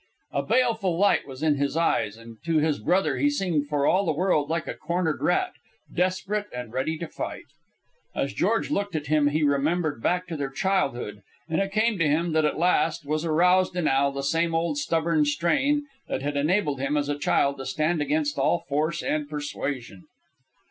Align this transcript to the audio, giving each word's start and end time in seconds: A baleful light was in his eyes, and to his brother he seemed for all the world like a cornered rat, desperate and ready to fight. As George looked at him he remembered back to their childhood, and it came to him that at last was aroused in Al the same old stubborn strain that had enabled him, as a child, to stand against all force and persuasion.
A 0.31 0.41
baleful 0.41 0.97
light 0.97 1.27
was 1.27 1.43
in 1.43 1.57
his 1.57 1.77
eyes, 1.77 2.17
and 2.17 2.37
to 2.43 2.57
his 2.57 2.79
brother 2.79 3.17
he 3.17 3.29
seemed 3.29 3.67
for 3.67 3.85
all 3.85 4.03
the 4.03 4.11
world 4.11 4.49
like 4.49 4.65
a 4.67 4.73
cornered 4.73 5.21
rat, 5.21 5.51
desperate 5.93 6.47
and 6.51 6.73
ready 6.73 6.97
to 6.97 7.07
fight. 7.07 7.43
As 8.15 8.33
George 8.33 8.71
looked 8.71 8.95
at 8.95 9.05
him 9.05 9.27
he 9.27 9.43
remembered 9.43 10.01
back 10.01 10.25
to 10.29 10.35
their 10.35 10.49
childhood, 10.49 11.21
and 11.47 11.61
it 11.61 11.71
came 11.71 11.99
to 11.99 12.07
him 12.09 12.33
that 12.33 12.45
at 12.45 12.57
last 12.57 13.05
was 13.05 13.25
aroused 13.25 13.75
in 13.75 13.87
Al 13.87 14.11
the 14.11 14.23
same 14.23 14.55
old 14.55 14.79
stubborn 14.79 15.23
strain 15.23 15.85
that 16.07 16.23
had 16.23 16.35
enabled 16.35 16.79
him, 16.81 16.97
as 16.97 17.07
a 17.07 17.15
child, 17.19 17.59
to 17.59 17.65
stand 17.67 18.01
against 18.01 18.39
all 18.39 18.65
force 18.67 19.03
and 19.03 19.29
persuasion. 19.29 20.05